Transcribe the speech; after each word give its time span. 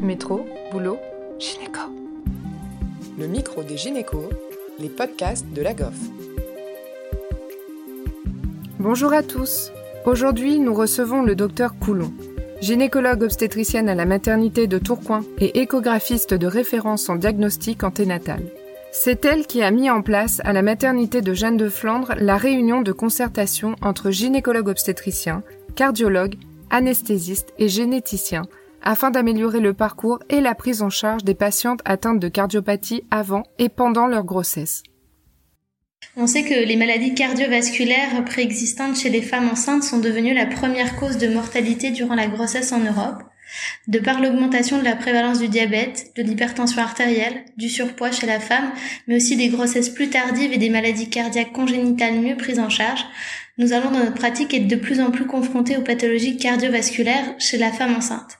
Métro, 0.00 0.46
boulot, 0.72 0.98
gynéco. 1.38 1.80
Le 3.18 3.26
micro 3.26 3.62
des 3.62 3.78
gynécos, 3.78 4.28
les 4.78 4.90
podcasts 4.90 5.46
de 5.54 5.62
la 5.62 5.72
GOF. 5.72 5.94
Bonjour 8.78 9.14
à 9.14 9.22
tous. 9.22 9.72
Aujourd'hui, 10.04 10.58
nous 10.58 10.74
recevons 10.74 11.22
le 11.22 11.34
docteur 11.34 11.78
Coulon, 11.78 12.12
gynécologue 12.60 13.22
obstétricienne 13.22 13.88
à 13.88 13.94
la 13.94 14.04
maternité 14.04 14.66
de 14.66 14.78
Tourcoing 14.78 15.24
et 15.38 15.60
échographiste 15.60 16.34
de 16.34 16.46
référence 16.46 17.08
en 17.08 17.16
diagnostic 17.16 17.82
anténatal. 17.82 18.42
C'est 18.92 19.24
elle 19.24 19.46
qui 19.46 19.62
a 19.62 19.70
mis 19.70 19.88
en 19.88 20.02
place 20.02 20.42
à 20.44 20.52
la 20.52 20.62
maternité 20.62 21.22
de 21.22 21.32
Jeanne 21.32 21.56
de 21.56 21.70
Flandre 21.70 22.14
la 22.20 22.36
réunion 22.36 22.82
de 22.82 22.92
concertation 22.92 23.76
entre 23.80 24.10
gynécologues 24.10 24.68
obstétriciens, 24.68 25.42
cardiologues, 25.74 26.36
anesthésistes 26.70 27.54
et 27.58 27.68
généticiens 27.68 28.44
afin 28.82 29.10
d'améliorer 29.10 29.60
le 29.60 29.74
parcours 29.74 30.18
et 30.28 30.40
la 30.40 30.54
prise 30.54 30.82
en 30.82 30.90
charge 30.90 31.24
des 31.24 31.34
patientes 31.34 31.80
atteintes 31.84 32.20
de 32.20 32.28
cardiopathie 32.28 33.04
avant 33.10 33.42
et 33.58 33.68
pendant 33.68 34.06
leur 34.06 34.24
grossesse. 34.24 34.82
On 36.16 36.26
sait 36.26 36.44
que 36.44 36.66
les 36.66 36.76
maladies 36.76 37.14
cardiovasculaires 37.14 38.24
préexistantes 38.24 38.96
chez 38.96 39.10
les 39.10 39.22
femmes 39.22 39.48
enceintes 39.50 39.82
sont 39.82 39.98
devenues 39.98 40.34
la 40.34 40.46
première 40.46 40.96
cause 40.96 41.18
de 41.18 41.28
mortalité 41.28 41.90
durant 41.90 42.14
la 42.14 42.26
grossesse 42.26 42.72
en 42.72 42.80
Europe, 42.80 43.22
de 43.88 43.98
par 43.98 44.20
l'augmentation 44.20 44.78
de 44.78 44.84
la 44.84 44.96
prévalence 44.96 45.38
du 45.38 45.48
diabète, 45.48 46.12
de 46.16 46.22
l'hypertension 46.22 46.80
artérielle, 46.80 47.44
du 47.56 47.68
surpoids 47.68 48.12
chez 48.12 48.26
la 48.26 48.40
femme, 48.40 48.72
mais 49.06 49.16
aussi 49.16 49.36
des 49.36 49.48
grossesses 49.48 49.90
plus 49.90 50.08
tardives 50.08 50.52
et 50.52 50.58
des 50.58 50.70
maladies 50.70 51.10
cardiaques 51.10 51.52
congénitales 51.52 52.20
mieux 52.20 52.36
prises 52.36 52.60
en 52.60 52.70
charge. 52.70 53.04
Nous 53.58 53.72
allons 53.72 53.90
dans 53.90 54.00
notre 54.00 54.14
pratique 54.14 54.54
être 54.54 54.68
de 54.68 54.76
plus 54.76 55.00
en 55.00 55.10
plus 55.10 55.26
confrontés 55.26 55.76
aux 55.76 55.82
pathologies 55.82 56.36
cardiovasculaires 56.36 57.34
chez 57.38 57.58
la 57.58 57.72
femme 57.72 57.94
enceinte. 57.94 58.38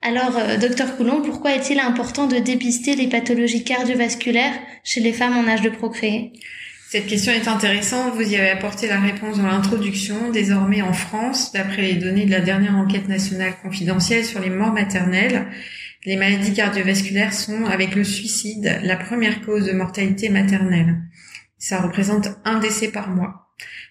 Alors, 0.00 0.36
euh, 0.36 0.56
docteur 0.56 0.96
Coulon, 0.96 1.22
pourquoi 1.22 1.54
est-il 1.54 1.80
important 1.80 2.26
de 2.26 2.36
dépister 2.36 2.94
les 2.94 3.08
pathologies 3.08 3.64
cardiovasculaires 3.64 4.54
chez 4.84 5.00
les 5.00 5.12
femmes 5.12 5.36
en 5.36 5.48
âge 5.48 5.62
de 5.62 5.70
procréer? 5.70 6.32
Cette 6.88 7.06
question 7.06 7.32
est 7.32 7.48
intéressante. 7.48 8.14
Vous 8.14 8.22
y 8.22 8.36
avez 8.36 8.50
apporté 8.50 8.86
la 8.86 9.00
réponse 9.00 9.38
dans 9.38 9.46
l'introduction. 9.46 10.30
Désormais, 10.30 10.82
en 10.82 10.92
France, 10.92 11.52
d'après 11.52 11.82
les 11.82 11.94
données 11.94 12.24
de 12.24 12.30
la 12.30 12.40
dernière 12.40 12.76
enquête 12.76 13.08
nationale 13.08 13.54
confidentielle 13.60 14.24
sur 14.24 14.40
les 14.40 14.50
morts 14.50 14.72
maternelles, 14.72 15.48
les 16.06 16.16
maladies 16.16 16.54
cardiovasculaires 16.54 17.34
sont, 17.34 17.66
avec 17.66 17.94
le 17.94 18.04
suicide, 18.04 18.80
la 18.82 18.96
première 18.96 19.42
cause 19.42 19.66
de 19.66 19.72
mortalité 19.72 20.28
maternelle. 20.28 21.02
Ça 21.58 21.82
représente 21.82 22.28
un 22.44 22.60
décès 22.60 22.88
par 22.88 23.10
mois. 23.10 23.47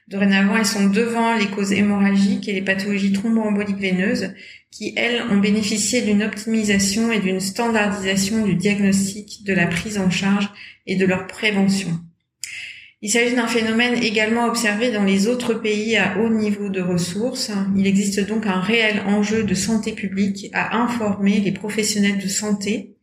Dorénavant, 0.07 0.55
elles 0.55 0.65
sont 0.65 0.87
devant 0.89 1.35
les 1.35 1.47
causes 1.47 1.73
hémorragiques 1.73 2.47
et 2.47 2.53
les 2.53 2.61
pathologies 2.61 3.11
thromboemboliques 3.11 3.79
veineuses, 3.79 4.33
qui, 4.71 4.93
elles, 4.95 5.21
ont 5.29 5.37
bénéficié 5.37 6.01
d'une 6.01 6.23
optimisation 6.23 7.11
et 7.11 7.19
d'une 7.19 7.41
standardisation 7.41 8.45
du 8.45 8.55
diagnostic, 8.55 9.43
de 9.43 9.53
la 9.53 9.67
prise 9.67 9.97
en 9.97 10.09
charge 10.09 10.49
et 10.85 10.95
de 10.95 11.05
leur 11.05 11.27
prévention. 11.27 11.89
Il 13.01 13.11
s'agit 13.11 13.35
d'un 13.35 13.47
phénomène 13.47 14.01
également 14.01 14.45
observé 14.45 14.91
dans 14.91 15.03
les 15.03 15.27
autres 15.27 15.53
pays 15.53 15.97
à 15.97 16.17
haut 16.17 16.29
niveau 16.29 16.69
de 16.69 16.81
ressources. 16.81 17.51
Il 17.75 17.85
existe 17.85 18.25
donc 18.25 18.47
un 18.47 18.59
réel 18.59 19.01
enjeu 19.05 19.43
de 19.43 19.53
santé 19.53 19.91
publique 19.91 20.47
à 20.53 20.77
informer 20.77 21.39
les 21.39 21.51
professionnels 21.51 22.17
de 22.17 22.27
santé, 22.27 22.95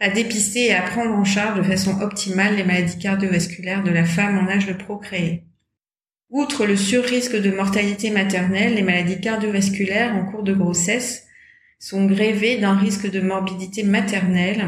à 0.00 0.08
dépister 0.08 0.66
et 0.66 0.74
à 0.74 0.82
prendre 0.82 1.14
en 1.14 1.24
charge 1.24 1.58
de 1.58 1.62
façon 1.62 2.00
optimale 2.00 2.56
les 2.56 2.64
maladies 2.64 2.98
cardiovasculaires 2.98 3.84
de 3.84 3.90
la 3.90 4.04
femme 4.04 4.38
en 4.38 4.50
âge 4.50 4.66
de 4.66 4.72
procréer. 4.72 5.44
Outre 6.30 6.66
le 6.66 6.76
surrisque 6.76 7.36
de 7.36 7.52
mortalité 7.52 8.10
maternelle, 8.10 8.74
les 8.74 8.82
maladies 8.82 9.20
cardiovasculaires 9.20 10.16
en 10.16 10.24
cours 10.24 10.42
de 10.42 10.52
grossesse 10.52 11.24
sont 11.78 12.06
grévées 12.06 12.58
d'un 12.58 12.74
risque 12.74 13.08
de 13.08 13.20
morbidité 13.20 13.84
maternelle, 13.84 14.66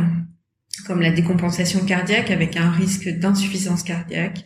comme 0.86 1.00
la 1.00 1.10
décompensation 1.10 1.84
cardiaque 1.84 2.30
avec 2.30 2.56
un 2.56 2.70
risque 2.70 3.08
d'insuffisance 3.08 3.82
cardiaque, 3.82 4.44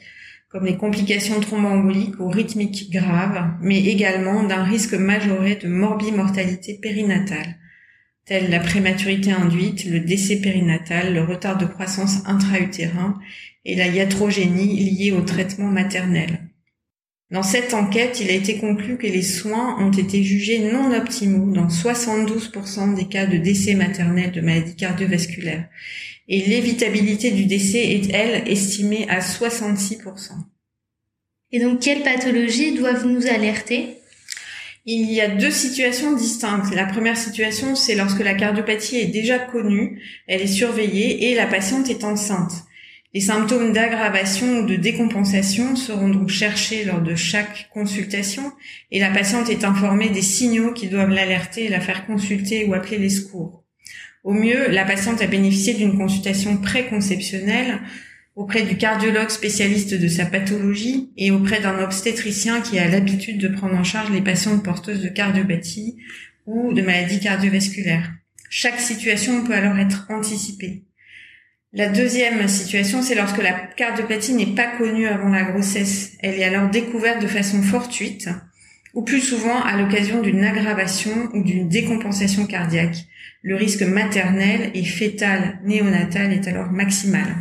comme 0.48 0.64
les 0.64 0.78
complications 0.78 1.38
thromboemboliques 1.40 2.18
ou 2.18 2.28
rythmiques 2.28 2.90
graves, 2.90 3.56
mais 3.60 3.84
également 3.84 4.42
d'un 4.42 4.64
risque 4.64 4.94
majoré 4.94 5.56
de 5.56 5.68
morbimortalité 5.68 6.78
périnatale, 6.80 7.56
telle 8.24 8.50
la 8.50 8.60
prématurité 8.60 9.32
induite, 9.32 9.84
le 9.84 10.00
décès 10.00 10.36
périnatal, 10.36 11.12
le 11.12 11.24
retard 11.24 11.58
de 11.58 11.66
croissance 11.66 12.26
intra-utérin 12.26 13.18
et 13.66 13.74
la 13.74 13.88
iatrogénie 13.88 14.90
liée 14.90 15.12
au 15.12 15.20
traitement 15.20 15.68
maternel. 15.68 16.41
Dans 17.32 17.43
cette 17.43 17.72
enquête, 17.72 18.20
il 18.20 18.28
a 18.28 18.34
été 18.34 18.59
conclu 18.59 18.98
que 18.98 19.06
les 19.06 19.22
soins 19.22 19.82
ont 19.82 19.91
été 19.91 20.22
jugés 20.22 20.59
non 20.59 20.94
optimaux 20.94 21.50
dans 21.50 21.69
72% 21.69 22.94
des 22.94 23.09
cas 23.09 23.25
de 23.25 23.38
décès 23.38 23.75
maternel 23.75 24.32
de 24.32 24.43
maladies 24.43 24.76
cardiovasculaires 24.76 25.66
et 26.28 26.43
l'évitabilité 26.43 27.31
du 27.31 27.47
décès 27.47 27.91
est, 27.93 28.12
elle, 28.12 28.47
estimée 28.47 29.09
à 29.09 29.20
66%. 29.20 30.32
Et 31.53 31.60
donc, 31.60 31.81
quelles 31.81 32.03
pathologies 32.03 32.75
doivent 32.75 33.06
nous 33.06 33.26
alerter? 33.26 33.97
Il 34.84 35.10
y 35.10 35.22
a 35.22 35.28
deux 35.28 35.50
situations 35.50 36.14
distinctes. 36.14 36.75
La 36.75 36.84
première 36.84 37.16
situation, 37.16 37.75
c'est 37.76 37.94
lorsque 37.94 38.22
la 38.22 38.34
cardiopathie 38.34 38.97
est 38.97 39.06
déjà 39.06 39.38
connue, 39.38 40.03
elle 40.26 40.43
est 40.43 40.47
surveillée 40.47 41.31
et 41.31 41.34
la 41.34 41.47
patiente 41.47 41.88
est 41.88 42.04
enceinte. 42.04 42.53
Les 43.14 43.20
symptômes 43.20 43.74
d'aggravation 43.74 44.60
ou 44.60 44.66
de 44.66 44.76
décompensation 44.76 45.76
seront 45.76 46.08
donc 46.08 46.30
cherchés 46.30 46.84
lors 46.84 47.02
de 47.02 47.14
chaque 47.14 47.68
consultation 47.70 48.52
et 48.90 49.00
la 49.00 49.10
patiente 49.10 49.50
est 49.50 49.64
informée 49.64 50.08
des 50.08 50.22
signaux 50.22 50.72
qui 50.72 50.88
doivent 50.88 51.10
l'alerter 51.10 51.68
la 51.68 51.80
faire 51.80 52.06
consulter 52.06 52.64
ou 52.64 52.72
appeler 52.72 52.96
les 52.96 53.10
secours. 53.10 53.64
Au 54.24 54.32
mieux, 54.32 54.70
la 54.70 54.86
patiente 54.86 55.20
a 55.20 55.26
bénéficié 55.26 55.74
d'une 55.74 55.98
consultation 55.98 56.56
préconceptionnelle 56.56 57.80
auprès 58.34 58.62
du 58.62 58.78
cardiologue 58.78 59.28
spécialiste 59.28 59.92
de 59.92 60.08
sa 60.08 60.24
pathologie 60.24 61.10
et 61.18 61.30
auprès 61.30 61.60
d'un 61.60 61.82
obstétricien 61.82 62.62
qui 62.62 62.78
a 62.78 62.88
l'habitude 62.88 63.38
de 63.38 63.48
prendre 63.48 63.74
en 63.74 63.84
charge 63.84 64.10
les 64.10 64.22
patientes 64.22 64.64
porteuses 64.64 65.02
de 65.02 65.08
cardiopathie 65.08 65.98
ou 66.46 66.72
de 66.72 66.80
maladies 66.80 67.20
cardiovasculaires. 67.20 68.10
Chaque 68.48 68.80
situation 68.80 69.44
peut 69.44 69.54
alors 69.54 69.78
être 69.78 70.06
anticipée. 70.08 70.84
La 71.74 71.88
deuxième 71.88 72.46
situation, 72.48 73.00
c'est 73.00 73.14
lorsque 73.14 73.42
la 73.42 73.52
cardiopathie 73.52 74.34
n'est 74.34 74.54
pas 74.54 74.76
connue 74.76 75.06
avant 75.06 75.30
la 75.30 75.42
grossesse. 75.42 76.12
Elle 76.20 76.34
est 76.34 76.44
alors 76.44 76.68
découverte 76.68 77.22
de 77.22 77.26
façon 77.26 77.62
fortuite 77.62 78.28
ou 78.92 79.02
plus 79.02 79.20
souvent 79.20 79.62
à 79.62 79.78
l'occasion 79.78 80.20
d'une 80.20 80.44
aggravation 80.44 81.30
ou 81.32 81.42
d'une 81.42 81.70
décompensation 81.70 82.46
cardiaque. 82.46 83.06
Le 83.40 83.56
risque 83.56 83.82
maternel 83.82 84.70
et 84.74 84.84
fœtal 84.84 85.60
néonatal 85.64 86.34
est 86.34 86.46
alors 86.46 86.70
maximal. 86.70 87.34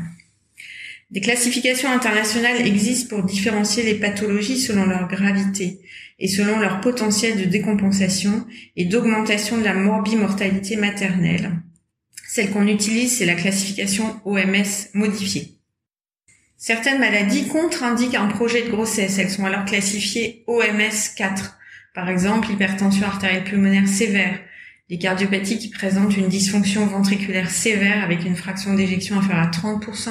Des 1.09 1.19
classifications 1.19 1.91
internationales 1.91 2.65
existent 2.65 3.13
pour 3.13 3.25
différencier 3.25 3.83
les 3.83 3.95
pathologies 3.95 4.61
selon 4.61 4.85
leur 4.85 5.09
gravité 5.09 5.79
et 6.19 6.29
selon 6.29 6.57
leur 6.57 6.79
potentiel 6.79 7.37
de 7.37 7.43
décompensation 7.43 8.47
et 8.77 8.85
d'augmentation 8.85 9.57
de 9.57 9.65
la 9.65 9.73
morbimortalité 9.73 10.77
maternelle. 10.77 11.51
Celle 12.33 12.51
qu'on 12.51 12.65
utilise, 12.65 13.17
c'est 13.17 13.25
la 13.25 13.35
classification 13.35 14.21
OMS 14.23 14.87
modifiée. 14.93 15.57
Certaines 16.55 16.99
maladies 16.99 17.49
contre-indiquent 17.49 18.15
un 18.15 18.27
projet 18.27 18.61
de 18.61 18.71
grossesse. 18.71 19.17
Elles 19.17 19.29
sont 19.29 19.43
alors 19.43 19.65
classifiées 19.65 20.45
OMS 20.47 21.13
4. 21.17 21.57
Par 21.93 22.07
exemple, 22.07 22.47
l'hypertension 22.47 23.05
artérielle 23.05 23.43
pulmonaire 23.43 23.85
sévère, 23.85 24.39
les 24.89 24.97
cardiopathies 24.97 25.59
qui 25.59 25.67
présentent 25.71 26.15
une 26.15 26.29
dysfonction 26.29 26.85
ventriculaire 26.85 27.51
sévère 27.51 28.01
avec 28.01 28.23
une 28.23 28.37
fraction 28.37 28.75
d'éjection 28.75 29.17
inférieure 29.17 29.47
à 29.47 29.51
30%, 29.51 30.09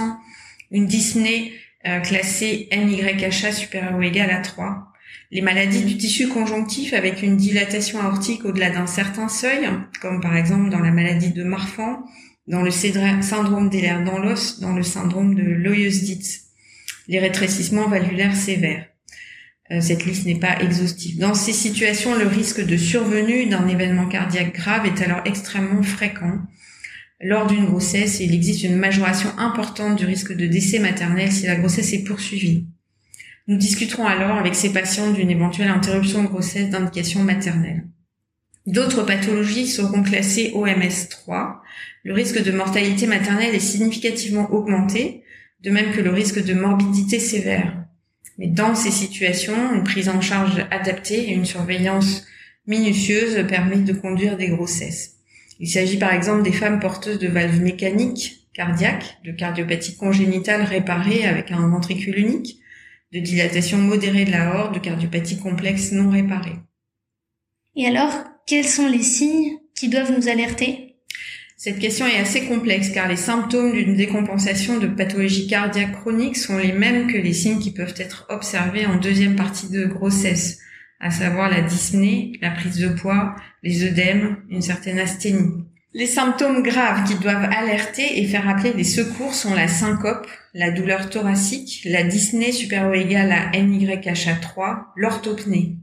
une 0.72 0.86
dyspnée 0.86 1.54
euh, 1.86 2.00
classée 2.00 2.68
NYHA 2.70 3.50
supérieure 3.50 3.96
ou 3.96 4.02
égale 4.02 4.30
à 4.30 4.42
3, 4.42 4.92
les 5.30 5.42
maladies 5.42 5.84
du 5.84 5.96
tissu 5.96 6.28
conjonctif 6.28 6.92
avec 6.92 7.22
une 7.22 7.36
dilatation 7.36 8.00
aortique 8.00 8.44
au-delà 8.44 8.70
d'un 8.70 8.86
certain 8.86 9.28
seuil, 9.28 9.68
comme 10.00 10.20
par 10.20 10.36
exemple 10.36 10.70
dans 10.70 10.80
la 10.80 10.90
maladie 10.90 11.32
de 11.32 11.44
Marfan, 11.44 12.04
dans 12.48 12.62
le 12.62 12.70
syndrome 12.70 13.70
d'Ehlers 13.70 14.04
dans 14.04 14.18
l'os, 14.18 14.60
dans 14.60 14.74
le 14.74 14.82
syndrome 14.82 15.34
de 15.34 15.42
Loeys-Dietz, 15.42 16.46
les 17.06 17.20
rétrécissements 17.20 17.88
valvulaires 17.88 18.34
sévères. 18.34 18.86
Euh, 19.70 19.80
cette 19.80 20.04
liste 20.04 20.26
n'est 20.26 20.38
pas 20.38 20.60
exhaustive. 20.60 21.18
Dans 21.18 21.34
ces 21.34 21.52
situations, 21.52 22.16
le 22.16 22.26
risque 22.26 22.64
de 22.64 22.76
survenue 22.76 23.46
d'un 23.46 23.68
événement 23.68 24.06
cardiaque 24.06 24.54
grave 24.54 24.86
est 24.86 25.00
alors 25.00 25.22
extrêmement 25.24 25.82
fréquent. 25.82 26.40
Lors 27.20 27.46
d'une 27.46 27.66
grossesse, 27.66 28.18
il 28.20 28.34
existe 28.34 28.64
une 28.64 28.76
majoration 28.76 29.30
importante 29.38 29.96
du 29.96 30.06
risque 30.06 30.34
de 30.34 30.46
décès 30.46 30.78
maternel 30.80 31.30
si 31.30 31.46
la 31.46 31.54
grossesse 31.54 31.92
est 31.92 32.02
poursuivie. 32.02 32.66
Nous 33.46 33.56
discuterons 33.56 34.06
alors 34.06 34.36
avec 34.36 34.54
ces 34.54 34.72
patients 34.72 35.10
d'une 35.12 35.30
éventuelle 35.30 35.68
interruption 35.68 36.22
de 36.22 36.28
grossesse 36.28 36.70
d'indication 36.70 37.22
maternelle. 37.22 37.86
D'autres 38.66 39.02
pathologies 39.02 39.66
seront 39.66 40.02
classées 40.02 40.52
OMS 40.54 41.08
3. 41.08 41.62
Le 42.04 42.12
risque 42.12 42.42
de 42.42 42.52
mortalité 42.52 43.06
maternelle 43.06 43.54
est 43.54 43.58
significativement 43.58 44.52
augmenté, 44.52 45.24
de 45.62 45.70
même 45.70 45.92
que 45.92 46.00
le 46.00 46.10
risque 46.10 46.44
de 46.44 46.54
morbidité 46.54 47.18
sévère. 47.18 47.84
Mais 48.38 48.46
dans 48.46 48.74
ces 48.74 48.90
situations, 48.90 49.74
une 49.74 49.84
prise 49.84 50.08
en 50.08 50.20
charge 50.20 50.64
adaptée 50.70 51.30
et 51.30 51.34
une 51.34 51.44
surveillance 51.44 52.26
minutieuse 52.66 53.44
permettent 53.48 53.84
de 53.84 53.92
conduire 53.92 54.36
des 54.36 54.48
grossesses. 54.48 55.16
Il 55.58 55.68
s'agit 55.68 55.98
par 55.98 56.12
exemple 56.12 56.42
des 56.42 56.52
femmes 56.52 56.80
porteuses 56.80 57.18
de 57.18 57.28
valves 57.28 57.60
mécaniques 57.60 58.48
cardiaques, 58.54 59.18
de 59.24 59.32
cardiopathie 59.32 59.96
congénitale 59.96 60.62
réparée 60.62 61.24
avec 61.24 61.50
un 61.50 61.68
ventricule 61.68 62.18
unique, 62.18 62.59
de 63.12 63.20
dilatation 63.20 63.78
modérée 63.78 64.24
de 64.24 64.30
la 64.30 64.54
horte, 64.54 64.74
de 64.74 64.78
cardiopathie 64.78 65.38
complexe 65.38 65.92
non 65.92 66.10
réparée. 66.10 66.56
Et 67.76 67.86
alors, 67.86 68.12
quels 68.46 68.66
sont 68.66 68.88
les 68.88 69.02
signes 69.02 69.58
qui 69.74 69.88
doivent 69.88 70.16
nous 70.16 70.28
alerter? 70.28 70.96
Cette 71.56 71.78
question 71.78 72.06
est 72.06 72.16
assez 72.16 72.46
complexe 72.46 72.88
car 72.88 73.06
les 73.06 73.16
symptômes 73.16 73.72
d'une 73.72 73.94
décompensation 73.94 74.78
de 74.78 74.86
pathologie 74.86 75.46
cardiaque 75.46 75.92
chronique 75.92 76.38
sont 76.38 76.56
les 76.56 76.72
mêmes 76.72 77.06
que 77.06 77.18
les 77.18 77.34
signes 77.34 77.58
qui 77.58 77.70
peuvent 77.70 77.94
être 77.98 78.26
observés 78.30 78.86
en 78.86 78.96
deuxième 78.96 79.36
partie 79.36 79.68
de 79.68 79.84
grossesse, 79.84 80.58
à 81.00 81.10
savoir 81.10 81.50
la 81.50 81.60
dyspnée, 81.60 82.32
la 82.40 82.50
prise 82.50 82.78
de 82.78 82.88
poids, 82.88 83.36
les 83.62 83.84
œdèmes, 83.84 84.38
une 84.48 84.62
certaine 84.62 84.98
asthénie. 84.98 85.64
Les 85.92 86.06
symptômes 86.06 86.62
graves 86.62 87.04
qui 87.04 87.16
doivent 87.16 87.50
alerter 87.50 88.20
et 88.20 88.26
faire 88.26 88.48
appeler 88.48 88.72
des 88.72 88.84
secours 88.84 89.34
sont 89.34 89.54
la 89.54 89.66
syncope, 89.66 90.28
la 90.54 90.70
douleur 90.70 91.10
thoracique, 91.10 91.82
la 91.84 92.04
dyspnée 92.04 92.52
supérieure 92.52 92.90
ou 92.90 92.94
égale 92.94 93.32
à 93.32 93.50
NYHA3, 93.50 94.84
l'orthopnée. 94.94 95.78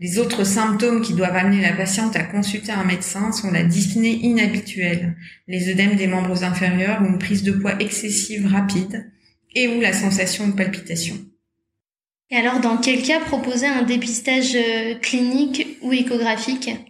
Les 0.00 0.18
autres 0.18 0.42
symptômes 0.42 1.02
qui 1.02 1.14
doivent 1.14 1.36
amener 1.36 1.60
la 1.60 1.72
patiente 1.72 2.16
à 2.16 2.24
consulter 2.24 2.72
un 2.72 2.82
médecin 2.82 3.30
sont 3.30 3.52
la 3.52 3.62
dyspnée 3.62 4.18
inhabituelle, 4.22 5.16
les 5.46 5.70
œdèmes 5.70 5.94
des 5.94 6.08
membres 6.08 6.42
inférieurs 6.42 7.00
ou 7.02 7.06
une 7.06 7.18
prise 7.18 7.44
de 7.44 7.52
poids 7.52 7.80
excessive 7.80 8.48
rapide 8.48 9.08
et 9.54 9.68
ou 9.68 9.80
la 9.80 9.92
sensation 9.92 10.48
de 10.48 10.52
palpitation. 10.52 11.16
Et 12.30 12.36
alors, 12.36 12.60
dans 12.60 12.76
quel 12.76 13.02
cas 13.02 13.20
proposer 13.20 13.66
un 13.66 13.82
dépistage 13.82 14.56
euh, 14.56 14.96
clinique 14.96 15.78
ou 15.80 15.92
échographique? 15.92 16.87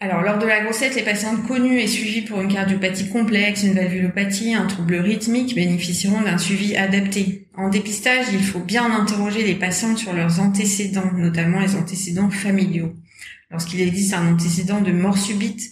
Alors, 0.00 0.22
lors 0.22 0.38
de 0.38 0.46
la 0.46 0.62
grossesse, 0.62 0.96
les 0.96 1.02
patientes 1.02 1.46
connues 1.46 1.78
et 1.78 1.86
suivies 1.86 2.22
pour 2.22 2.40
une 2.40 2.52
cardiopathie 2.52 3.08
complexe, 3.08 3.62
une 3.62 3.74
valvulopathie, 3.74 4.52
un 4.52 4.66
trouble 4.66 4.96
rythmique 4.96 5.54
bénéficieront 5.54 6.20
d'un 6.20 6.36
suivi 6.36 6.76
adapté. 6.76 7.48
En 7.56 7.70
dépistage, 7.70 8.26
il 8.32 8.42
faut 8.42 8.60
bien 8.60 8.90
interroger 8.92 9.44
les 9.44 9.54
patientes 9.54 9.98
sur 9.98 10.12
leurs 10.12 10.40
antécédents, 10.40 11.12
notamment 11.14 11.60
les 11.60 11.76
antécédents 11.76 12.28
familiaux. 12.28 12.92
Lorsqu'il 13.50 13.80
existe 13.80 14.14
un 14.14 14.32
antécédent 14.32 14.80
de 14.80 14.92
mort 14.92 15.16
subite 15.16 15.70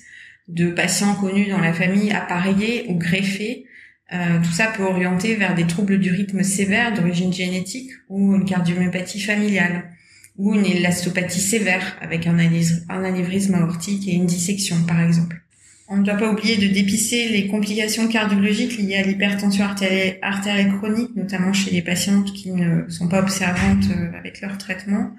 de 0.49 0.71
patients 0.71 1.15
connus 1.15 1.49
dans 1.49 1.61
la 1.61 1.75
famille 1.75 2.13
appareillés 2.13 2.87
ou 2.89 2.95
greffés, 2.95 3.67
euh, 4.13 4.39
tout 4.43 4.53
ça 4.53 4.69
peut 4.69 4.85
orienter 4.85 5.35
vers 5.35 5.55
des 5.55 5.67
troubles 5.67 5.99
du 5.99 6.11
rythme 6.11 6.43
sévères 6.43 6.95
d'origine 6.95 7.33
génétique 7.33 7.91
ou 8.09 8.35
une 8.35 8.45
cardiomyopathie 8.45 9.21
familiale 9.21 9.92
ou 10.39 10.55
une 10.55 10.65
élastopathie 10.65 11.41
sévère 11.41 11.97
avec 12.01 12.27
un, 12.27 12.39
anévrisme 12.39 13.55
aortique 13.55 14.09
et 14.09 14.13
une 14.13 14.27
dissection 14.27 14.83
par 14.85 15.01
exemple. 15.01 15.43
On 15.89 15.99
ne 15.99 16.05
doit 16.05 16.15
pas 16.15 16.31
oublier 16.31 16.57
de 16.57 16.73
dépisser 16.73 17.29
les 17.29 17.49
complications 17.49 18.09
cardiologiques 18.09 18.79
liées 18.79 18.97
à 18.97 19.03
l'hypertension 19.03 19.65
artérielle 19.65 20.73
chronique, 20.79 21.15
notamment 21.17 21.53
chez 21.53 21.71
les 21.71 21.83
patientes 21.83 22.33
qui 22.33 22.51
ne 22.51 22.89
sont 22.89 23.09
pas 23.09 23.21
observantes 23.21 23.85
euh, 23.91 24.17
avec 24.17 24.41
leur 24.41 24.57
traitement, 24.57 25.11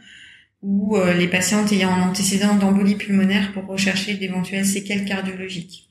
ou 0.63 0.97
euh, 0.97 1.13
les 1.13 1.27
patientes 1.27 1.71
ayant 1.71 1.93
un 1.93 2.09
antécédent 2.09 2.55
d'embolie 2.55 2.95
pulmonaire 2.95 3.51
pour 3.51 3.67
rechercher 3.67 4.15
d'éventuelles 4.15 4.65
séquelles 4.65 5.05
cardiologiques. 5.05 5.89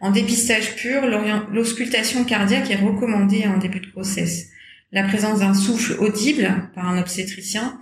En 0.00 0.10
dépistage 0.10 0.76
pur, 0.76 1.02
l'auscultation 1.50 2.24
cardiaque 2.24 2.70
est 2.70 2.76
recommandée 2.76 3.46
en 3.46 3.58
début 3.58 3.80
de 3.80 3.90
grossesse. 3.90 4.48
La 4.92 5.04
présence 5.04 5.40
d'un 5.40 5.54
souffle 5.54 5.96
audible 6.00 6.70
par 6.74 6.88
un 6.88 6.98
obstétricien 6.98 7.78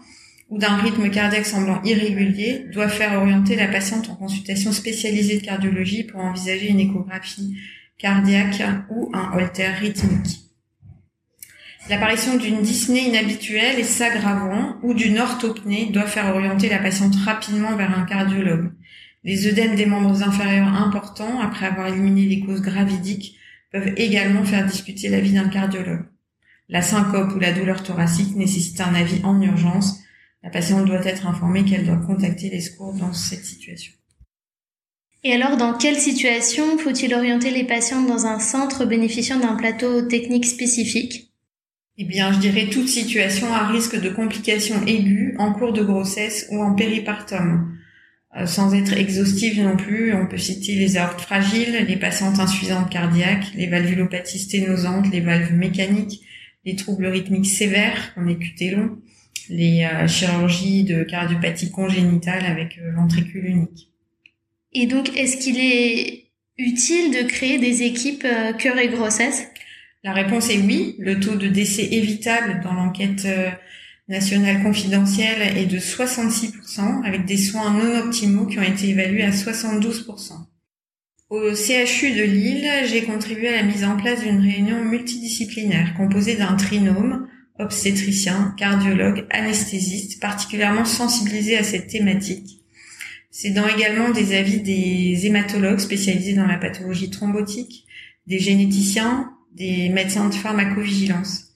ou 0.49 0.59
d'un 0.59 0.77
rythme 0.77 1.11
cardiaque 1.11 1.47
semblant 1.47 1.83
irrégulier 1.83 2.67
doit 2.73 2.89
faire 2.89 3.19
orienter 3.19 3.57
la 3.57 3.69
patiente 3.69 4.09
en 4.11 4.15
consultation 4.15 4.73
spécialisée 4.73 5.39
de 5.39 5.45
cardiologie 5.45 6.05
pour 6.05 6.21
envisager 6.21 6.69
une 6.69 6.81
échographie 6.81 7.57
cardiaque 7.99 8.63
ou 8.91 9.11
un 9.13 9.33
holter 9.37 9.69
rythmique. 9.69 10.41
L'apparition 11.89 12.37
d'une 12.37 12.63
dyspnée 12.63 13.09
inhabituelle 13.09 13.79
et 13.79 13.85
s'aggravant 13.85 14.77
ou 14.83 14.93
d'une 14.93 15.19
orthopnée 15.19 15.87
doit 15.87 16.07
faire 16.07 16.35
orienter 16.35 16.69
la 16.69 16.79
patiente 16.79 17.15
rapidement 17.25 17.77
vers 17.77 17.97
un 17.97 18.03
cardiologue. 18.03 18.73
Les 19.23 19.47
œdèmes 19.47 19.77
des 19.77 19.87
membres 19.87 20.23
inférieurs 20.23 20.75
importants, 20.75 21.41
après 21.41 21.67
avoir 21.67 21.89
éliminé 21.89 22.27
les 22.27 22.41
causes 22.41 22.63
gravidiques, 22.63 23.37
peuvent 23.73 23.93
également 23.97 24.45
faire 24.45 24.67
discuter 24.67 25.09
l'avis 25.09 25.33
d'un 25.33 25.49
cardiologue. 25.49 26.07
La 26.69 26.83
syncope 26.83 27.35
ou 27.35 27.39
la 27.39 27.53
douleur 27.53 27.83
thoracique 27.85 28.35
nécessite 28.35 28.81
un 28.81 28.95
avis 28.95 29.21
en 29.23 29.41
urgence 29.41 30.01
la 30.47 30.53
patiente 30.53 30.87
doit 30.87 31.05
être 31.05 31.27
informée 31.27 31.65
qu'elle 31.65 31.85
doit 31.85 31.97
contacter 31.97 32.49
les 32.49 32.61
secours 32.61 32.95
dans 32.95 33.13
cette 33.13 33.45
situation. 33.45 33.93
Et 35.25 35.33
alors, 35.33 35.57
dans 35.57 35.75
quelle 35.75 35.99
situation 35.99 36.79
faut-il 36.79 37.13
orienter 37.15 37.51
les 37.51 37.65
patientes 37.65 38.07
dans 38.07 38.27
un 38.27 38.39
centre 38.39 38.85
bénéficiant 38.85 39.41
d'un 39.41 39.57
plateau 39.57 40.03
technique 40.03 40.47
spécifique? 40.47 41.33
Eh 41.99 42.05
bien, 42.05 42.33
je 42.33 42.39
dirais 42.39 42.69
toute 42.71 42.89
situation 42.89 43.53
à 43.53 43.67
risque 43.67 44.01
de 44.01 44.09
complications 44.09 44.87
aiguës 44.87 45.35
en 45.41 45.53
cours 45.53 45.73
de 45.73 45.83
grossesse 45.83 46.47
ou 46.53 46.63
en 46.63 46.77
péripartum. 46.77 47.77
Euh, 48.37 48.47
sans 48.47 48.73
être 48.73 48.93
exhaustive 48.93 49.61
non 49.61 49.77
plus, 49.77 50.15
on 50.15 50.29
peut 50.29 50.39
citer 50.39 50.77
les 50.77 50.97
aortes 50.97 51.23
fragiles, 51.23 51.87
les 51.89 51.97
patientes 51.97 52.39
insuffisantes 52.39 52.89
cardiaques, 52.89 53.53
les 53.57 53.67
valvulopathies 53.67 54.39
sténosantes, 54.39 55.11
les 55.11 55.23
valves 55.23 55.55
mécaniques, 55.55 56.21
les 56.65 56.77
troubles 56.77 57.07
rythmiques 57.07 57.47
sévères, 57.47 58.15
comme 58.15 58.29
les 58.29 58.39
QT 58.39 58.77
longs, 58.77 58.99
les 59.49 59.85
euh, 59.85 60.07
chirurgies 60.07 60.85
de 60.85 61.03
cardiopathie 61.03 61.71
congénitale 61.71 62.45
avec 62.45 62.79
euh, 62.79 62.93
ventricule 62.93 63.47
unique. 63.47 63.91
Et 64.73 64.87
donc, 64.87 65.17
est-ce 65.17 65.37
qu'il 65.37 65.59
est 65.59 66.25
utile 66.59 67.13
de 67.13 67.29
créer 67.29 67.59
des 67.59 67.83
équipes 67.83 68.25
euh, 68.25 68.53
cœur 68.53 68.79
et 68.79 68.89
grossesse? 68.89 69.47
La 70.05 70.13
réponse 70.13 70.51
est 70.51 70.59
oui. 70.59 70.97
Le 70.99 71.19
taux 71.19 71.37
de 71.37 71.49
décès 71.49 71.89
évitable 71.93 72.61
dans 72.63 72.75
l'enquête 72.75 73.27
nationale 74.09 74.63
confidentielle 74.63 75.57
est 75.57 75.67
de 75.67 75.79
66%, 75.79 77.05
avec 77.05 77.25
des 77.25 77.37
soins 77.37 77.73
non 77.73 77.99
optimaux 77.99 78.47
qui 78.47 78.59
ont 78.61 78.63
été 78.63 78.91
évalués 78.91 79.25
à 79.25 79.31
72%. 79.31 80.33
Au 81.29 81.55
CHU 81.57 82.13
de 82.13 82.23
Lille, 82.23 82.71
j'ai 82.85 83.03
contribué 83.03 83.49
à 83.49 83.57
la 83.57 83.63
mise 83.65 83.83
en 83.83 83.97
place 83.97 84.23
d'une 84.23 84.39
réunion 84.39 84.85
multidisciplinaire 84.85 85.95
composée 85.97 86.37
d'un 86.37 86.55
trinôme 86.55 87.27
obstétricien, 87.59 88.55
cardiologue, 88.57 89.27
anesthésiste, 89.31 90.21
particulièrement 90.21 90.85
sensibilisé 90.85 91.57
à 91.57 91.63
cette 91.63 91.89
thématique. 91.89 92.61
C'est 93.31 93.51
dans 93.51 93.69
également 93.69 94.11
des 94.11 94.35
avis 94.35 94.61
des 94.61 95.27
hématologues 95.27 95.79
spécialisés 95.79 96.35
dans 96.35 96.47
la 96.47 96.57
pathologie 96.59 97.11
thrombotique, 97.11 97.87
des 98.27 98.39
généticiens, 98.39 99.31
des 99.55 99.89
médecins 99.89 100.29
de 100.29 100.35
pharmacovigilance. 100.35 101.47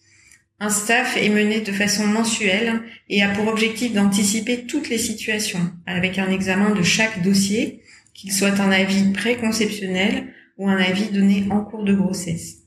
Un 0.59 0.69
staff 0.69 1.17
est 1.17 1.31
mené 1.31 1.63
de 1.63 1.73
façon 1.73 2.07
mensuelle 2.07 2.83
et 3.09 3.23
a 3.23 3.31
pour 3.31 3.49
objectif 3.49 3.95
d'anticiper 3.95 4.67
toutes 4.67 4.91
les 4.91 4.99
situations 4.99 5.73
avec 5.87 6.19
un 6.19 6.31
examen 6.31 6.71
de 6.75 6.83
chaque 6.83 7.23
dossier, 7.23 7.83
qu'il 8.13 8.31
soit 8.31 8.61
un 8.61 8.71
avis 8.71 9.11
préconceptionnel 9.13 10.35
ou 10.59 10.69
un 10.69 10.77
avis 10.77 11.09
donné 11.11 11.47
en 11.51 11.63
cours 11.63 11.85
de 11.85 11.95
grossesse. 11.95 12.59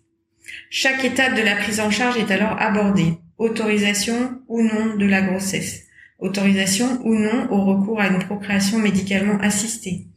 Chaque 0.71 1.05
étape 1.05 1.35
de 1.35 1.43
la 1.43 1.55
prise 1.55 1.79
en 1.79 1.91
charge 1.91 2.17
est 2.17 2.31
alors 2.31 2.59
abordée, 2.59 3.13
autorisation 3.37 4.41
ou 4.47 4.61
non 4.61 4.95
de 4.95 5.05
la 5.05 5.21
grossesse, 5.21 5.83
autorisation 6.19 6.99
ou 7.03 7.15
non 7.15 7.49
au 7.51 7.63
recours 7.63 7.99
à 7.99 8.07
une 8.07 8.19
procréation 8.19 8.79
médicalement 8.79 9.37
assistée, 9.39 10.07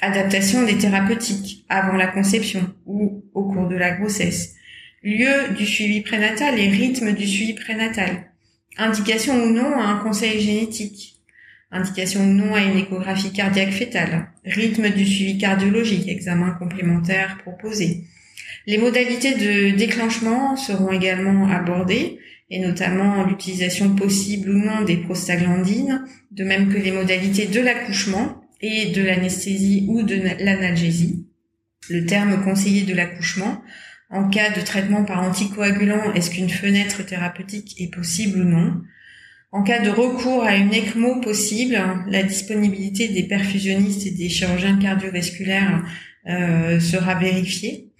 adaptation 0.00 0.64
des 0.64 0.78
thérapeutiques 0.78 1.64
avant 1.68 1.96
la 1.96 2.08
conception 2.08 2.74
ou 2.86 3.24
au 3.34 3.44
cours 3.44 3.68
de 3.68 3.76
la 3.76 3.92
grossesse, 3.92 4.54
lieu 5.02 5.54
du 5.56 5.66
suivi 5.66 6.00
prénatal 6.00 6.58
et 6.58 6.68
rythme 6.68 7.12
du 7.12 7.26
suivi 7.26 7.54
prénatal, 7.54 8.30
indication 8.78 9.42
ou 9.42 9.50
non 9.50 9.78
à 9.78 9.84
un 9.84 9.98
conseil 9.98 10.40
génétique, 10.40 11.20
indication 11.70 12.22
ou 12.22 12.32
non 12.32 12.54
à 12.54 12.60
une 12.60 12.78
échographie 12.78 13.32
cardiaque 13.32 13.72
fétale, 13.72 14.28
rythme 14.44 14.90
du 14.90 15.04
suivi 15.04 15.38
cardiologique, 15.38 16.08
examen 16.08 16.52
complémentaire 16.52 17.38
proposé. 17.38 18.04
Les 18.66 18.78
modalités 18.78 19.34
de 19.34 19.76
déclenchement 19.76 20.56
seront 20.56 20.90
également 20.90 21.48
abordées 21.48 22.18
et 22.50 22.60
notamment 22.60 23.24
l'utilisation 23.24 23.94
possible 23.94 24.50
ou 24.50 24.58
non 24.58 24.82
des 24.84 24.98
prostaglandines, 24.98 26.04
de 26.30 26.44
même 26.44 26.72
que 26.72 26.78
les 26.78 26.92
modalités 26.92 27.46
de 27.46 27.60
l'accouchement 27.60 28.42
et 28.60 28.92
de 28.92 29.02
l'anesthésie 29.02 29.86
ou 29.88 30.02
de 30.02 30.16
l'analgésie. 30.40 31.26
Le 31.90 32.06
terme 32.06 32.42
conseillé 32.42 32.82
de 32.82 32.94
l'accouchement, 32.94 33.62
en 34.10 34.28
cas 34.28 34.50
de 34.50 34.60
traitement 34.60 35.04
par 35.04 35.22
anticoagulant, 35.22 36.12
est-ce 36.14 36.30
qu'une 36.30 36.50
fenêtre 36.50 37.04
thérapeutique 37.04 37.74
est 37.80 37.92
possible 37.92 38.40
ou 38.40 38.44
non? 38.44 38.82
En 39.52 39.62
cas 39.62 39.80
de 39.80 39.90
recours 39.90 40.42
à 40.42 40.56
une 40.56 40.72
ECMO 40.72 41.20
possible, 41.20 41.78
la 42.08 42.22
disponibilité 42.22 43.08
des 43.08 43.22
perfusionnistes 43.22 44.06
et 44.06 44.10
des 44.10 44.28
chirurgiens 44.28 44.78
cardiovasculaires 44.78 45.84
euh, 46.26 46.80
sera 46.80 47.14
vérifiée. 47.14 47.92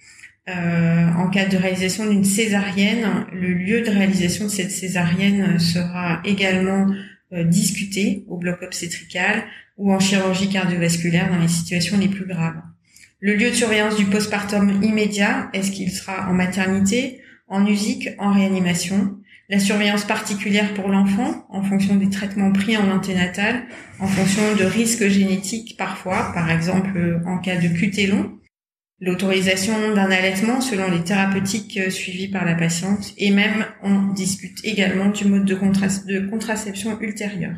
Euh, 0.47 1.07
en 1.17 1.27
cas 1.29 1.47
de 1.47 1.57
réalisation 1.57 2.07
d'une 2.07 2.23
césarienne, 2.23 3.25
le 3.33 3.53
lieu 3.53 3.81
de 3.81 3.89
réalisation 3.89 4.45
de 4.45 4.51
cette 4.51 4.69
césarienne 4.69 5.57
sera 5.57 6.21
également 6.23 6.87
euh, 7.33 7.43
discuté 7.43 8.25
au 8.27 8.37
bloc 8.37 8.61
obstétrical 8.61 9.43
ou 9.77 9.91
en 9.91 9.99
chirurgie 9.99 10.49
cardiovasculaire 10.49 11.31
dans 11.31 11.39
les 11.39 11.47
situations 11.47 11.97
les 11.97 12.09
plus 12.09 12.27
graves. 12.27 12.61
Le 13.21 13.33
lieu 13.33 13.49
de 13.49 13.55
surveillance 13.55 13.95
du 13.95 14.05
postpartum 14.05 14.83
immédiat, 14.83 15.49
est-ce 15.53 15.71
qu'il 15.71 15.89
sera 15.89 16.29
en 16.29 16.33
maternité, 16.33 17.21
en 17.47 17.61
musique, 17.61 18.09
en 18.19 18.31
réanimation? 18.31 19.17
La 19.49 19.57
surveillance 19.57 20.05
particulière 20.05 20.75
pour 20.75 20.89
l'enfant, 20.89 21.47
en 21.49 21.63
fonction 21.63 21.95
des 21.95 22.09
traitements 22.09 22.51
pris 22.51 22.77
en 22.77 22.91
anténatal, 22.91 23.63
en 23.99 24.07
fonction 24.07 24.55
de 24.55 24.63
risques 24.63 25.07
génétiques 25.07 25.75
parfois, 25.77 26.31
par 26.35 26.51
exemple 26.51 27.21
en 27.25 27.39
cas 27.39 27.57
de 27.57 27.67
QT 27.67 28.07
long 28.07 28.31
l'autorisation 29.01 29.93
d'un 29.93 30.09
allaitement 30.09 30.61
selon 30.61 30.89
les 30.89 31.03
thérapeutiques 31.03 31.77
euh, 31.77 31.89
suivies 31.89 32.29
par 32.29 32.45
la 32.45 32.55
patiente 32.55 33.13
et 33.17 33.29
même 33.29 33.65
on 33.83 34.13
discute 34.13 34.63
également 34.63 35.09
du 35.09 35.25
mode 35.25 35.45
de, 35.45 36.29
contraception 36.29 36.99
ultérieure. 37.01 37.57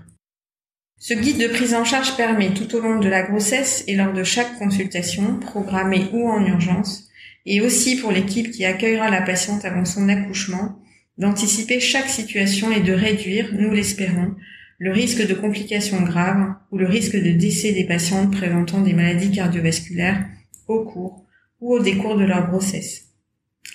Ce 0.99 1.13
guide 1.13 1.39
de 1.39 1.47
prise 1.47 1.75
en 1.75 1.83
charge 1.83 2.17
permet 2.17 2.53
tout 2.55 2.75
au 2.75 2.79
long 2.79 2.99
de 2.99 3.07
la 3.07 3.21
grossesse 3.21 3.83
et 3.85 3.95
lors 3.95 4.13
de 4.13 4.23
chaque 4.23 4.57
consultation, 4.57 5.39
programmée 5.39 6.07
ou 6.11 6.27
en 6.27 6.43
urgence, 6.43 7.07
et 7.45 7.61
aussi 7.61 7.97
pour 7.97 8.11
l'équipe 8.11 8.49
qui 8.49 8.65
accueillera 8.65 9.11
la 9.11 9.21
patiente 9.21 9.63
avant 9.63 9.85
son 9.85 10.09
accouchement, 10.09 10.79
d'anticiper 11.19 11.79
chaque 11.79 12.09
situation 12.09 12.71
et 12.71 12.79
de 12.79 12.93
réduire, 12.93 13.49
nous 13.53 13.71
l'espérons, 13.71 14.33
le 14.79 14.91
risque 14.91 15.25
de 15.25 15.35
complications 15.35 16.01
graves 16.01 16.55
ou 16.71 16.79
le 16.79 16.87
risque 16.87 17.15
de 17.15 17.31
décès 17.31 17.73
des 17.73 17.85
patientes 17.85 18.31
présentant 18.31 18.81
des 18.81 18.93
maladies 18.93 19.31
cardiovasculaires 19.31 20.25
au 20.67 20.83
cours 20.83 21.26
ou 21.61 21.75
au 21.75 21.79
décours 21.79 22.17
de 22.17 22.25
leur 22.25 22.47
grossesse. 22.47 23.07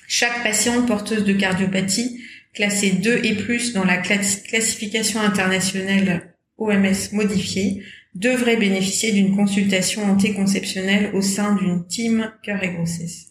Chaque 0.09 0.43
patiente 0.43 0.87
porteuse 0.87 1.25
de 1.25 1.33
cardiopathie, 1.33 2.21
classée 2.55 2.91
2 2.91 3.21
et 3.25 3.35
plus 3.35 3.73
dans 3.73 3.85
la 3.85 3.97
classification 3.97 5.21
internationale 5.21 6.35
OMS 6.59 7.13
modifiée, 7.13 7.83
devrait 8.15 8.59
bénéficier 8.59 9.13
d'une 9.13 9.35
consultation 9.35 10.05
antéconceptionnelle 10.05 11.11
au 11.15 11.23
sein 11.23 11.55
d'une 11.55 11.87
team 11.87 12.31
cœur 12.43 12.63
et 12.63 12.75
grossesse. 12.75 13.29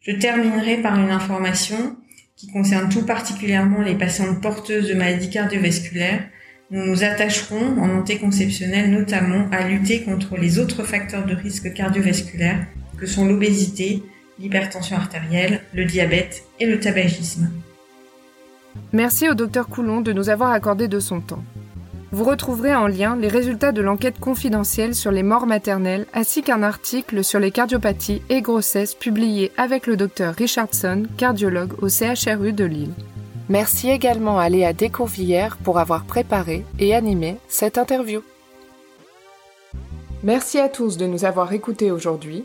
Je 0.00 0.12
terminerai 0.12 0.78
par 0.78 0.98
une 0.98 1.10
information 1.10 1.96
qui 2.36 2.48
concerne 2.48 2.88
tout 2.88 3.04
particulièrement 3.04 3.82
les 3.82 3.94
patientes 3.94 4.40
porteuses 4.40 4.88
de 4.88 4.94
maladies 4.94 5.30
cardiovasculaires. 5.30 6.28
Nous 6.70 6.84
nous 6.84 7.04
attacherons 7.04 7.78
en 7.78 7.90
antéconceptionnel 7.90 8.90
notamment 8.90 9.48
à 9.50 9.68
lutter 9.68 10.02
contre 10.02 10.36
les 10.36 10.58
autres 10.58 10.84
facteurs 10.84 11.26
de 11.26 11.34
risque 11.34 11.72
cardiovasculaire 11.72 12.66
que 12.98 13.06
sont 13.06 13.26
l'obésité, 13.26 14.02
l'hypertension 14.38 14.96
artérielle, 14.96 15.62
le 15.74 15.84
diabète 15.84 16.44
et 16.60 16.66
le 16.66 16.78
tabagisme. 16.78 17.50
Merci 18.92 19.28
au 19.28 19.34
docteur 19.34 19.68
Coulon 19.68 20.00
de 20.00 20.12
nous 20.12 20.30
avoir 20.30 20.50
accordé 20.50 20.88
de 20.88 21.00
son 21.00 21.20
temps. 21.20 21.42
Vous 22.10 22.24
retrouverez 22.24 22.74
en 22.74 22.86
lien 22.86 23.16
les 23.16 23.28
résultats 23.28 23.72
de 23.72 23.82
l'enquête 23.82 24.18
confidentielle 24.18 24.94
sur 24.94 25.10
les 25.10 25.22
morts 25.22 25.46
maternelles 25.46 26.06
ainsi 26.14 26.42
qu'un 26.42 26.62
article 26.62 27.22
sur 27.22 27.38
les 27.38 27.50
cardiopathies 27.50 28.22
et 28.30 28.40
grossesses 28.40 28.94
publié 28.94 29.52
avec 29.58 29.86
le 29.86 29.96
docteur 29.96 30.34
Richardson, 30.34 31.02
cardiologue 31.18 31.74
au 31.82 31.88
CHRU 31.88 32.54
de 32.54 32.64
Lille. 32.64 32.94
Merci 33.50 33.90
également 33.90 34.38
à 34.38 34.48
Léa 34.48 34.72
Découvillère 34.72 35.58
pour 35.58 35.78
avoir 35.78 36.04
préparé 36.04 36.64
et 36.78 36.94
animé 36.94 37.36
cette 37.48 37.76
interview. 37.76 38.22
Merci 40.22 40.58
à 40.58 40.68
tous 40.68 40.96
de 40.96 41.06
nous 41.06 41.26
avoir 41.26 41.52
écoutés 41.52 41.90
aujourd'hui 41.90 42.44